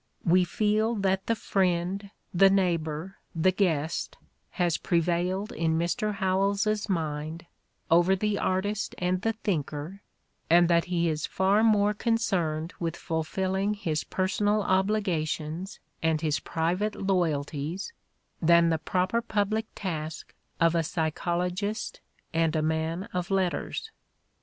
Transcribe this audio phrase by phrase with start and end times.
[0.25, 4.17] "We feel that the friend, the neighbor, the guest
[4.53, 6.15] has prevailed in Mr.
[6.15, 7.45] Howells 's mind
[7.91, 10.01] over the artist and the thinker
[10.49, 16.95] and that he is far more concerned with fulfilling his personal obligations and his private
[16.95, 17.93] loyalties
[18.41, 22.01] than the proper public task of a psychologist
[22.33, 23.91] and a man of letters.